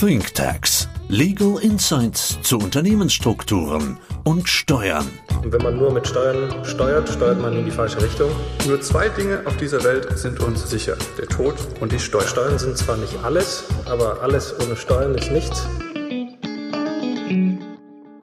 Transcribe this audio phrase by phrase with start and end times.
[0.00, 0.88] ThinkTax.
[1.08, 5.08] Legal Insights zu Unternehmensstrukturen und Steuern.
[5.42, 8.30] Und wenn man nur mit Steuern steuert, steuert man in die falsche Richtung.
[8.68, 10.96] Nur zwei Dinge auf dieser Welt sind uns sicher.
[11.18, 12.28] Der Tod und die Steuern.
[12.28, 15.66] Steuern sind zwar nicht alles, aber alles ohne Steuern ist nichts.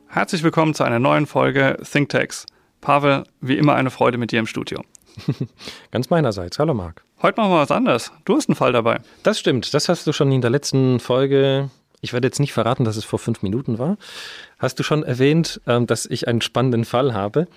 [0.07, 2.46] Herzlich willkommen zu einer neuen Folge ThinkTax.
[2.86, 4.83] Pavel, wie immer eine Freude mit dir im Studio.
[5.91, 6.59] Ganz meinerseits.
[6.59, 7.04] Hallo Marc.
[7.19, 8.11] Heute machen wir was anderes.
[8.25, 9.00] Du hast einen Fall dabei.
[9.23, 9.73] Das stimmt.
[9.73, 11.71] Das hast du schon in der letzten Folge.
[12.01, 13.97] Ich werde jetzt nicht verraten, dass es vor fünf Minuten war.
[14.60, 17.47] Hast du schon erwähnt, ähm, dass ich einen spannenden Fall habe?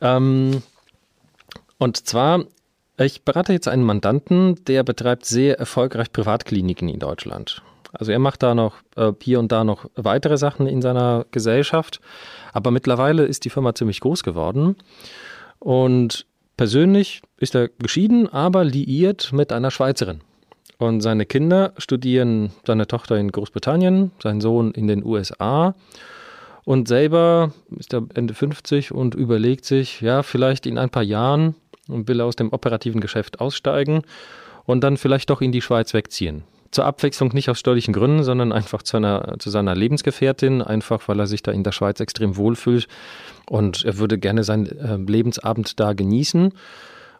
[0.00, 0.62] Ähm,
[1.78, 2.44] und zwar,
[2.98, 7.62] ich berate jetzt einen Mandanten, der betreibt sehr erfolgreich Privatkliniken in Deutschland.
[7.92, 12.00] Also er macht da noch äh, hier und da noch weitere Sachen in seiner Gesellschaft.
[12.52, 14.76] Aber mittlerweile ist die Firma ziemlich groß geworden.
[15.58, 20.20] Und Persönlich ist er geschieden, aber liiert mit einer Schweizerin.
[20.78, 25.74] Und seine Kinder studieren, seine Tochter in Großbritannien, sein Sohn in den USA.
[26.64, 31.54] Und selber ist er Ende 50 und überlegt sich, ja, vielleicht in ein paar Jahren
[31.88, 34.02] will er aus dem operativen Geschäft aussteigen
[34.64, 36.44] und dann vielleicht doch in die Schweiz wegziehen.
[36.72, 41.20] Zur Abwechslung nicht aus steuerlichen Gründen, sondern einfach zu, einer, zu seiner Lebensgefährtin, einfach weil
[41.20, 42.88] er sich da in der Schweiz extrem wohlfühlt
[43.48, 46.52] und er würde gerne seinen äh, Lebensabend da genießen.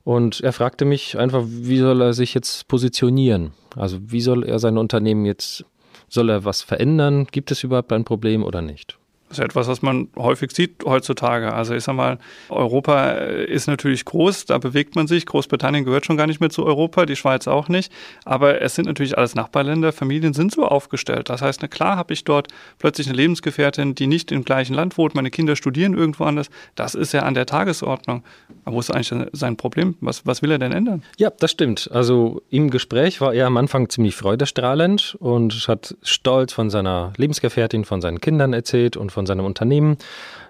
[0.05, 3.53] Und er fragte mich einfach, wie soll er sich jetzt positionieren?
[3.77, 5.65] Also wie soll er sein Unternehmen jetzt,
[6.09, 7.27] soll er was verändern?
[7.31, 8.99] Gibt es überhaupt ein Problem oder nicht?
[9.33, 11.55] Das ist etwas, was man häufig sieht heutzutage.
[11.55, 12.19] Also ich sag mal,
[12.51, 15.25] Europa ist natürlich groß, da bewegt man sich.
[15.25, 17.91] Großbritannien gehört schon gar nicht mehr zu Europa, die Schweiz auch nicht.
[18.27, 21.31] Aber es sind natürlich alles Nachbarländer, Familien sind so aufgestellt.
[21.31, 25.15] Das heißt, klar habe ich dort plötzlich eine Lebensgefährtin, die nicht im gleichen Land wohnt,
[25.15, 26.51] meine Kinder studieren irgendwo anders.
[26.75, 28.25] Das ist ja an der Tagesordnung.
[28.67, 29.95] Aber wo ist eigentlich sein Problem?
[30.03, 31.03] Was, was will er denn ändern?
[31.17, 31.89] Ja, das stimmt.
[31.91, 37.87] Also im Gespräch war er am Anfang ziemlich freudestrahlend und hat stolz von seiner Lebensgefährtin,
[37.87, 39.97] von seinen Kindern erzählt und von von seinem Unternehmen.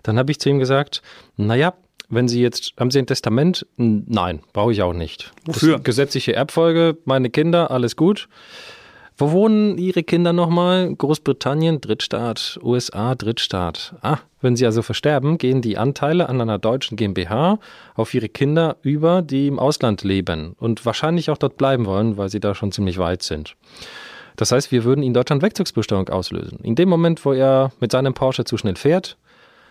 [0.03, 1.03] Dann habe ich zu ihm gesagt,
[1.37, 1.75] naja,
[2.09, 3.67] wenn Sie jetzt, haben Sie ein Testament?
[3.77, 5.33] Nein, brauche ich auch nicht.
[5.45, 5.75] Wofür?
[5.75, 8.29] Das gesetzliche Erbfolge, meine Kinder, alles gut.
[9.19, 10.95] Wo wohnen Ihre Kinder nochmal?
[10.95, 13.95] Großbritannien, Drittstaat, USA, Drittstaat.
[14.01, 17.59] Ah, wenn Sie also versterben, gehen die Anteile an einer deutschen GmbH
[17.95, 22.31] auf Ihre Kinder über, die im Ausland leben und wahrscheinlich auch dort bleiben wollen, weil
[22.31, 23.55] sie da schon ziemlich weit sind.
[24.37, 26.59] Das heißt, wir würden in Deutschland Wegzugsbesteuerung auslösen.
[26.63, 29.17] In dem Moment, wo er mit seinem Porsche zu schnell fährt,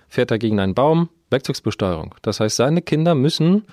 [0.08, 2.16] fährt er gegen einen Baum, Wegzugsbesteuerung.
[2.22, 3.64] Das heißt, seine Kinder müssen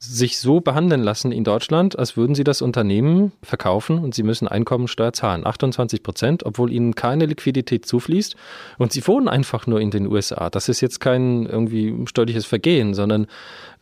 [0.00, 4.46] sich so behandeln lassen in Deutschland, als würden sie das Unternehmen verkaufen und sie müssen
[4.46, 5.44] Einkommensteuer zahlen.
[5.44, 8.36] 28 Prozent, obwohl ihnen keine Liquidität zufließt
[8.78, 10.50] und sie wohnen einfach nur in den USA.
[10.50, 13.26] Das ist jetzt kein irgendwie steuerliches Vergehen, sondern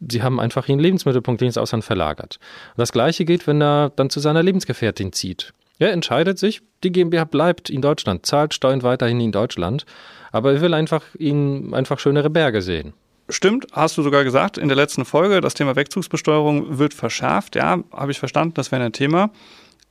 [0.08, 2.38] sie haben einfach ihren Lebensmittelpunkt ins Ausland verlagert.
[2.70, 5.52] Und das Gleiche gilt, wenn er dann zu seiner Lebensgefährtin zieht.
[5.78, 9.84] Er entscheidet sich, die GmbH bleibt in Deutschland, zahlt Steuern weiterhin in Deutschland,
[10.32, 12.94] aber er will einfach ihn einfach schönere Berge sehen.
[13.28, 17.56] Stimmt, hast du sogar gesagt in der letzten Folge, das Thema Wegzugsbesteuerung wird verschärft.
[17.56, 19.30] Ja, habe ich verstanden, das wäre ein Thema.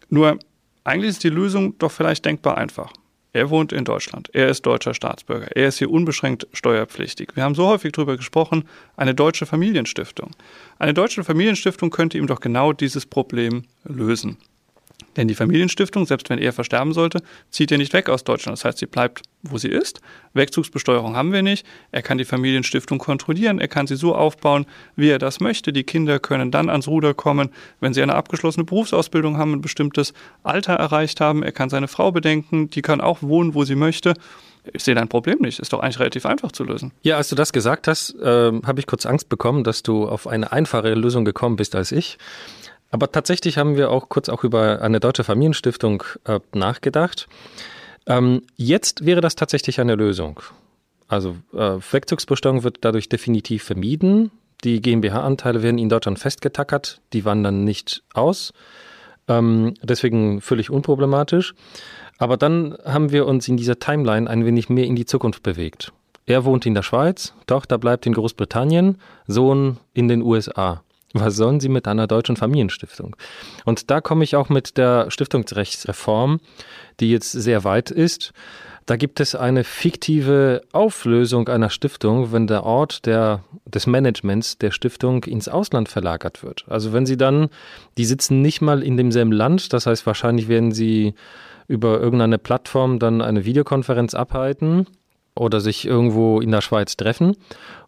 [0.10, 0.40] Nur
[0.86, 2.94] eigentlich ist die Lösung doch vielleicht denkbar einfach.
[3.34, 4.30] Er wohnt in Deutschland.
[4.32, 5.48] Er ist deutscher Staatsbürger.
[5.58, 7.36] Er ist hier unbeschränkt steuerpflichtig.
[7.36, 8.64] Wir haben so häufig darüber gesprochen,
[8.96, 10.32] eine deutsche Familienstiftung.
[10.80, 14.38] Eine deutsche Familienstiftung könnte ihm doch genau dieses Problem lösen.
[15.18, 18.58] Denn die Familienstiftung, selbst wenn er versterben sollte, zieht er nicht weg aus Deutschland.
[18.58, 20.02] Das heißt, sie bleibt, wo sie ist.
[20.34, 21.66] Wegzugsbesteuerung haben wir nicht.
[21.92, 23.60] Er kann die Familienstiftung kontrollieren.
[23.60, 25.72] Er kann sie so aufbauen, wie er das möchte.
[25.72, 30.14] Die Kinder können dann ans Ruder kommen, wenn sie eine abgeschlossene Berufsausbildung haben, ein bestimmtes
[30.44, 31.44] Alter erreicht haben.
[31.44, 32.70] Er kann seine Frau bedenken.
[32.70, 34.16] Die kann auch wohnen, wo sie möchte.
[34.74, 35.60] Ich sehe dein Problem nicht.
[35.60, 36.92] Ist doch eigentlich relativ einfach zu lösen.
[37.04, 40.28] Ja, als du das gesagt hast, äh, habe ich kurz Angst bekommen, dass du auf
[40.28, 42.18] eine einfache Lösung gekommen bist als ich.
[42.96, 47.28] Aber tatsächlich haben wir auch kurz auch über eine deutsche Familienstiftung äh, nachgedacht.
[48.08, 50.40] Ähm, jetzt wäre das tatsächlich eine Lösung.
[51.10, 51.58] Also äh,
[51.92, 54.32] Wegzugsbesteuerung wird dadurch definitiv vermieden.
[54.64, 58.54] Die GmbH-Anteile werden in Deutschland festgetackert, die wandern nicht aus.
[59.28, 61.54] Ähm, deswegen völlig unproblematisch.
[62.18, 65.92] Aber dann haben wir uns in dieser Timeline ein wenig mehr in die Zukunft bewegt.
[66.28, 70.82] Er wohnt in der Schweiz, Tochter bleibt in Großbritannien, Sohn in den USA.
[71.18, 73.16] Was sollen sie mit einer deutschen Familienstiftung?
[73.64, 76.42] Und da komme ich auch mit der Stiftungsrechtsreform,
[77.00, 78.34] die jetzt sehr weit ist.
[78.86, 84.72] Da gibt es eine fiktive Auflösung einer Stiftung, wenn der Ort der, des Managements der
[84.72, 86.66] Stiftung ins Ausland verlagert wird.
[86.68, 87.48] Also wenn sie dann,
[87.98, 91.14] die sitzen nicht mal in demselben Land, das heißt wahrscheinlich werden sie
[91.70, 94.86] über irgendeine Plattform dann eine Videokonferenz abhalten
[95.36, 97.36] oder sich irgendwo in der Schweiz treffen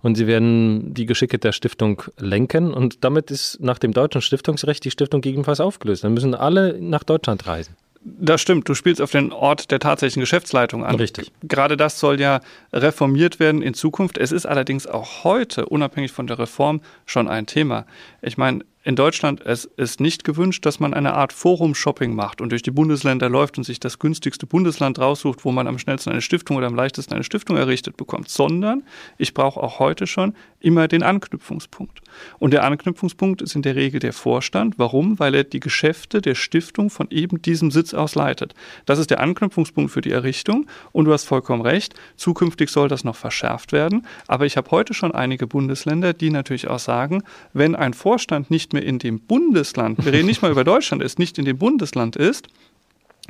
[0.02, 4.84] und sie werden die Geschicke der Stiftung lenken und damit ist nach dem deutschen Stiftungsrecht
[4.84, 6.04] die Stiftung gegebenenfalls aufgelöst.
[6.04, 7.76] Dann müssen alle nach Deutschland reisen.
[8.04, 10.96] Das stimmt, du spielst auf den Ort der tatsächlichen Geschäftsleitung an.
[10.96, 11.32] Richtig.
[11.44, 12.40] Gerade das soll ja
[12.72, 14.18] reformiert werden in Zukunft.
[14.18, 17.86] Es ist allerdings auch heute, unabhängig von der Reform, schon ein Thema.
[18.22, 22.54] Ich meine, in Deutschland es ist nicht gewünscht, dass man eine Art Forum-Shopping macht und
[22.54, 26.22] durch die Bundesländer läuft und sich das günstigste Bundesland raussucht, wo man am schnellsten eine
[26.22, 28.84] Stiftung oder am leichtesten eine Stiftung errichtet bekommt, sondern
[29.18, 32.00] ich brauche auch heute schon immer den Anknüpfungspunkt.
[32.40, 34.76] Und der Anknüpfungspunkt ist in der Regel der Vorstand.
[34.80, 35.20] Warum?
[35.20, 38.56] Weil er die Geschäfte der Stiftung von eben diesem Sitz aus leitet.
[38.86, 43.04] Das ist der Anknüpfungspunkt für die Errichtung und du hast vollkommen recht, zukünftig soll das
[43.04, 47.76] noch verschärft werden, aber ich habe heute schon einige Bundesländer, die natürlich auch sagen, wenn
[47.76, 51.20] ein Vorstand nicht mehr mehr in dem Bundesland, wir reden nicht mal über Deutschland, ist
[51.20, 52.48] nicht in dem Bundesland ist,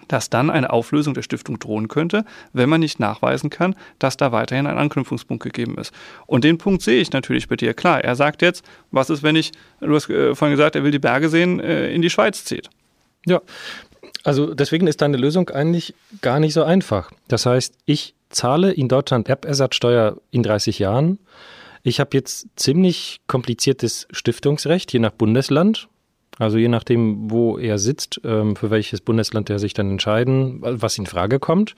[0.08, 2.24] dass dann eine Auflösung der Stiftung drohen könnte,
[2.54, 5.92] wenn man nicht nachweisen kann, dass da weiterhin ein Anknüpfungspunkt gegeben ist.
[6.28, 7.74] Und den Punkt sehe ich natürlich bei dir.
[7.74, 10.92] Klar, er sagt jetzt, was ist, wenn ich, du hast äh, vorhin gesagt, er will
[10.92, 12.70] die Berge sehen, äh, in die Schweiz zieht.
[13.26, 13.42] Ja,
[14.24, 17.12] also deswegen ist deine Lösung eigentlich gar nicht so einfach.
[17.28, 21.20] Das heißt, ich zahle in Deutschland Erbersatzsteuer in 30 Jahren
[21.88, 25.88] ich habe jetzt ziemlich kompliziertes Stiftungsrecht, je nach Bundesland.
[26.38, 30.98] Also je nachdem, wo er sitzt, ähm, für welches Bundesland er sich dann entscheiden, was
[30.98, 31.76] in Frage kommt.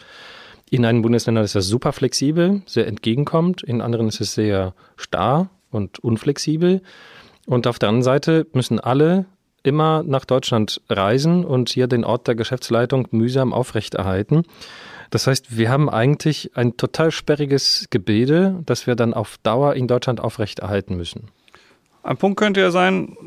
[0.71, 3.61] In einigen Bundesländern ist das super flexibel, sehr entgegenkommt.
[3.61, 6.81] In anderen ist es sehr starr und unflexibel.
[7.45, 9.25] Und auf der anderen Seite müssen alle
[9.61, 14.43] immer nach Deutschland reisen und hier den Ort der Geschäftsleitung mühsam aufrechterhalten.
[15.09, 19.87] Das heißt, wir haben eigentlich ein total sperriges Gebilde, das wir dann auf Dauer in
[19.87, 21.29] Deutschland aufrechterhalten müssen.
[22.03, 23.17] Ein Punkt könnte ja sein,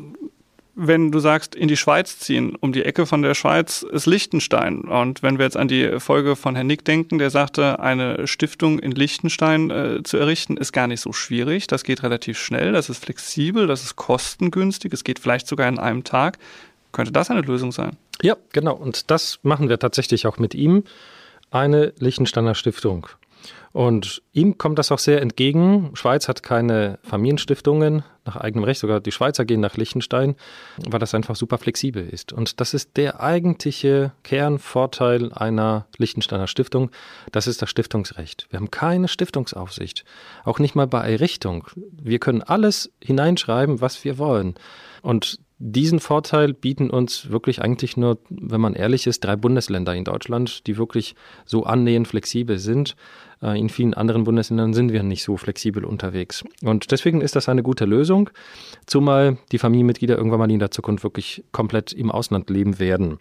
[0.75, 4.81] wenn du sagst, in die Schweiz ziehen, um die Ecke von der Schweiz ist Liechtenstein.
[4.81, 8.79] Und wenn wir jetzt an die Folge von Herrn Nick denken, der sagte, eine Stiftung
[8.79, 11.67] in Liechtenstein äh, zu errichten, ist gar nicht so schwierig.
[11.67, 15.77] Das geht relativ schnell, das ist flexibel, das ist kostengünstig, es geht vielleicht sogar in
[15.77, 16.39] einem Tag.
[16.91, 17.95] Könnte das eine Lösung sein?
[18.21, 18.75] Ja, genau.
[18.75, 20.83] Und das machen wir tatsächlich auch mit ihm
[21.53, 23.07] eine Liechtensteiner Stiftung.
[23.73, 25.91] Und ihm kommt das auch sehr entgegen.
[25.95, 30.35] Schweiz hat keine Familienstiftungen nach eigenem Recht, sogar die Schweizer gehen nach Liechtenstein,
[30.87, 32.31] weil das einfach super flexibel ist.
[32.31, 36.91] Und das ist der eigentliche Kernvorteil einer Liechtensteiner Stiftung.
[37.31, 38.45] Das ist das Stiftungsrecht.
[38.51, 40.05] Wir haben keine Stiftungsaufsicht.
[40.45, 41.67] Auch nicht mal bei Errichtung.
[41.75, 44.53] Wir können alles hineinschreiben, was wir wollen.
[45.01, 50.03] Und diesen Vorteil bieten uns wirklich eigentlich nur, wenn man ehrlich ist, drei Bundesländer in
[50.03, 51.15] Deutschland, die wirklich
[51.45, 52.95] so annähernd flexibel sind.
[53.41, 56.43] Äh, in vielen anderen Bundesländern sind wir nicht so flexibel unterwegs.
[56.63, 58.29] Und deswegen ist das eine gute Lösung,
[58.85, 63.19] zumal die Familienmitglieder irgendwann mal in der Zukunft wirklich komplett im Ausland leben werden.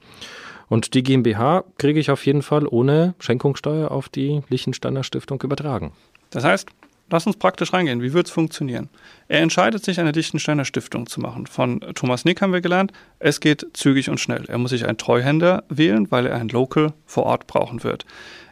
[0.69, 5.93] Und die GmbH kriege ich auf jeden Fall ohne Schenkungssteuer auf die Liechtensteiner Stiftung übertragen.
[6.31, 6.67] Das heißt,
[7.13, 8.01] Lass uns praktisch reingehen.
[8.01, 8.89] Wie wird es funktionieren?
[9.29, 11.47] Er entscheidet sich, eine Dichtensteiner Stiftung zu machen.
[11.47, 14.47] Von Thomas Nick haben wir gelernt, es geht zügig und schnell.
[14.49, 18.07] Er muss sich einen Treuhänder wählen, weil er einen Local vor Ort brauchen wird.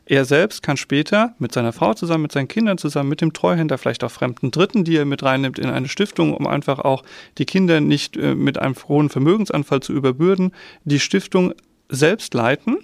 [0.05, 3.79] Er selbst kann später mit seiner Frau zusammen, mit seinen Kindern zusammen, mit dem Treuhänder,
[3.79, 7.03] vielleicht auch fremden Dritten, die er mit reinnimmt in eine Stiftung, um einfach auch
[7.39, 10.53] die Kinder nicht äh, mit einem hohen Vermögensanfall zu überbürden,
[10.85, 11.55] die Stiftung
[11.89, 12.77] selbst leiten,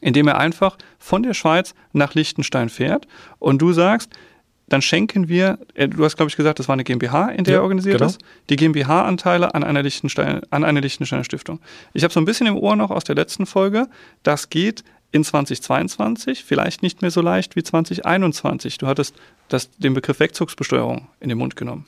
[0.00, 3.06] indem er einfach von der Schweiz nach Liechtenstein fährt
[3.38, 4.10] und du sagst,
[4.68, 7.54] dann schenken wir, äh, du hast glaube ich gesagt, das war eine GmbH, in der
[7.54, 8.10] ja, er organisiert genau.
[8.10, 8.20] ist,
[8.50, 11.60] die GmbH-Anteile an, einer Lichtenstein, an eine Liechtensteiner Stiftung.
[11.92, 13.88] Ich habe so ein bisschen im Ohr noch aus der letzten Folge,
[14.22, 18.78] das geht in 2022 vielleicht nicht mehr so leicht wie 2021.
[18.78, 19.14] Du hattest
[19.48, 21.86] das, den Begriff Wegzugsbesteuerung in den Mund genommen.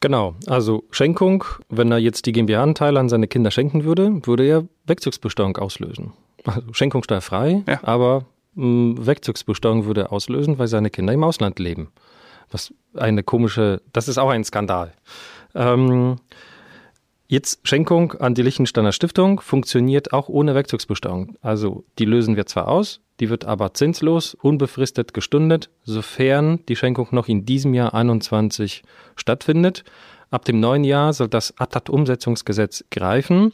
[0.00, 4.64] Genau, also Schenkung, wenn er jetzt die GmbH-Anteile an seine Kinder schenken würde, würde er
[4.86, 6.12] Wegzugsbesteuerung auslösen.
[6.44, 7.80] Also Schenkungssteuerfrei, ja.
[7.82, 11.88] aber Wegzugsbesteuerung würde auslösen, weil seine Kinder im Ausland leben.
[12.54, 14.92] Was eine komische, das ist auch ein Skandal.
[15.56, 16.20] Ähm,
[17.26, 21.36] jetzt Schenkung an die Liechtensteiner Stiftung funktioniert auch ohne Wegzugsbesteuerung.
[21.40, 27.08] Also die lösen wir zwar aus, die wird aber zinslos, unbefristet gestundet, sofern die Schenkung
[27.10, 28.84] noch in diesem Jahr 21
[29.16, 29.82] stattfindet.
[30.30, 33.52] Ab dem neuen Jahr soll das ATAT-Umsetzungsgesetz greifen.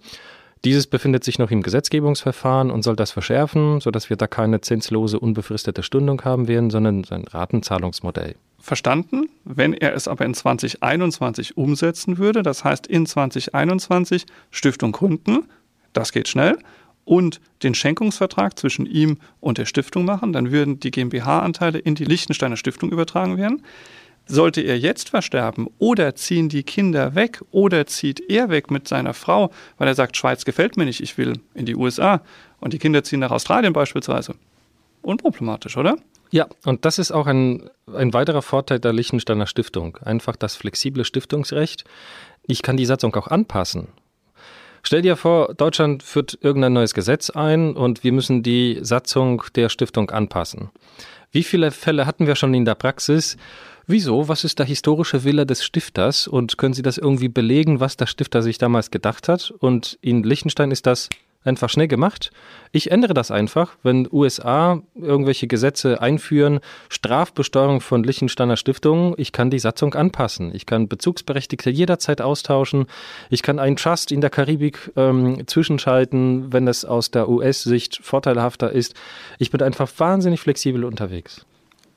[0.65, 5.19] Dieses befindet sich noch im Gesetzgebungsverfahren und soll das verschärfen, sodass wir da keine zinslose,
[5.19, 8.35] unbefristete Stundung haben werden, sondern ein Ratenzahlungsmodell.
[8.59, 9.31] Verstanden.
[9.45, 15.49] Wenn er es aber in 2021 umsetzen würde, das heißt in 2021 Stiftung gründen,
[15.95, 16.59] das geht schnell,
[17.07, 22.05] und den Schenkungsvertrag zwischen ihm und der Stiftung machen, dann würden die GmbH-Anteile in die
[22.05, 23.63] Liechtensteiner Stiftung übertragen werden.
[24.31, 29.15] Sollte er jetzt versterben oder ziehen die Kinder weg oder zieht er weg mit seiner
[29.15, 32.23] Frau, weil er sagt, Schweiz gefällt mir nicht, ich will in die USA
[32.61, 34.35] und die Kinder ziehen nach Australien beispielsweise.
[35.03, 35.97] Unproblematisch, oder?
[36.31, 39.97] Ja, und das ist auch ein, ein weiterer Vorteil der Liechtensteiner Stiftung.
[40.05, 41.85] Einfach das flexible Stiftungsrecht.
[42.47, 43.89] Ich kann die Satzung auch anpassen.
[44.83, 49.69] Stell dir vor, Deutschland führt irgendein neues Gesetz ein und wir müssen die Satzung der
[49.69, 50.71] Stiftung anpassen.
[51.33, 53.37] Wie viele Fälle hatten wir schon in der Praxis?
[53.87, 54.29] Wieso?
[54.29, 56.27] Was ist der historische Wille des Stifters?
[56.27, 59.53] Und können Sie das irgendwie belegen, was der Stifter sich damals gedacht hat?
[59.59, 61.09] Und in Liechtenstein ist das
[61.43, 62.31] einfach schnell gemacht.
[62.73, 69.51] Ich ändere das einfach, wenn USA irgendwelche Gesetze einführen, Strafbesteuerung von Liechtensteiner Stiftungen, ich kann
[69.51, 70.55] die Satzung anpassen.
[70.55, 72.87] Ich kann Bezugsberechtigte jederzeit austauschen.
[73.31, 78.71] Ich kann einen Trust in der Karibik ähm, zwischenschalten, wenn es aus der US-Sicht vorteilhafter
[78.71, 78.95] ist.
[79.39, 81.47] Ich bin einfach wahnsinnig flexibel unterwegs.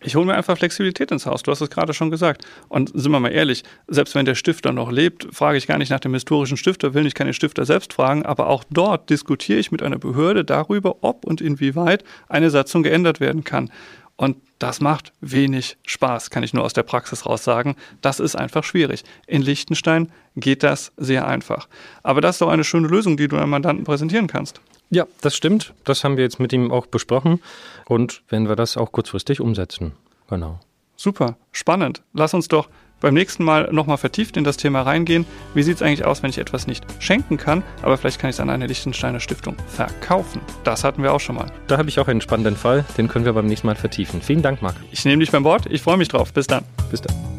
[0.05, 1.43] Ich hole mir einfach Flexibilität ins Haus.
[1.43, 2.45] Du hast es gerade schon gesagt.
[2.67, 5.89] Und sind wir mal ehrlich, selbst wenn der Stifter noch lebt, frage ich gar nicht
[5.89, 9.72] nach dem historischen Stifter, will nicht keine Stifter selbst fragen, aber auch dort diskutiere ich
[9.72, 13.72] mit einer Behörde darüber, ob und inwieweit eine Satzung geändert werden kann.
[14.15, 17.75] Und das macht wenig Spaß, kann ich nur aus der Praxis raus sagen.
[18.01, 19.03] Das ist einfach schwierig.
[19.25, 21.67] In Liechtenstein geht das sehr einfach.
[22.03, 24.62] Aber das ist doch eine schöne Lösung, die du einem Mandanten präsentieren kannst.
[24.93, 25.73] Ja, das stimmt.
[25.83, 27.41] Das haben wir jetzt mit ihm auch besprochen
[27.85, 29.93] und wenn wir das auch kurzfristig umsetzen.
[30.29, 30.59] Genau.
[30.95, 32.03] Super, spannend.
[32.13, 32.69] Lass uns doch
[33.01, 35.25] beim nächsten Mal nochmal vertieft in das Thema reingehen.
[35.55, 38.35] Wie sieht es eigentlich aus, wenn ich etwas nicht schenken kann, aber vielleicht kann ich
[38.35, 40.41] es an eine Lichtensteiner Stiftung verkaufen?
[40.63, 41.51] Das hatten wir auch schon mal.
[41.67, 44.21] Da habe ich auch einen spannenden Fall, den können wir beim nächsten Mal vertiefen.
[44.21, 44.75] Vielen Dank, Marc.
[44.91, 46.31] Ich nehme dich beim Wort, ich freue mich drauf.
[46.31, 46.63] Bis dann.
[46.91, 47.32] Bis dann.